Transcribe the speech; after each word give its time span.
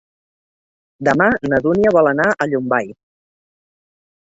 Demà 1.09 1.27
na 1.53 1.61
Dúnia 1.67 1.95
vol 1.99 2.13
anar 2.15 2.29
a 2.47 2.51
Llombai. 2.51 2.95